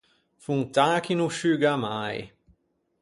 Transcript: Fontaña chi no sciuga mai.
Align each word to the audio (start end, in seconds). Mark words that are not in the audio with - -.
Fontaña 0.45 1.03
chi 1.05 1.13
no 1.17 1.27
sciuga 1.35 1.73
mai. 1.85 2.17